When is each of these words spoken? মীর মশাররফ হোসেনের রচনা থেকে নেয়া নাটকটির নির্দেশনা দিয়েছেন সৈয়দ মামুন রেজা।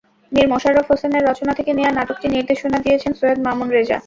মীর 0.31 0.47
মশাররফ 0.51 0.85
হোসেনের 0.91 1.23
রচনা 1.29 1.53
থেকে 1.55 1.71
নেয়া 1.73 1.91
নাটকটির 1.91 2.33
নির্দেশনা 2.35 2.77
দিয়েছেন 2.85 3.11
সৈয়দ 3.13 3.39
মামুন 3.45 3.69
রেজা। 3.69 3.97